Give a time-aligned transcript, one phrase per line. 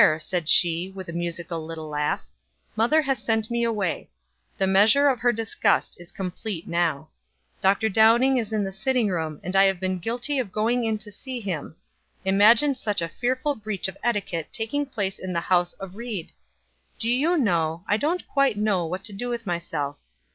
[0.17, 2.25] said she, with a musical little laugh,
[2.75, 4.09] "mother has sent me away.
[4.57, 7.09] The measure of her disgust is complete now.
[7.61, 7.87] Dr.
[7.87, 11.11] Downing is in the sitting room, and I have been guilty of going in to
[11.11, 11.75] see him.
[12.25, 16.31] Imagine such a fearful breach of etiquette taking place in the house of Ried!
[16.97, 19.97] Do you know, I don't quite know what to do with myself.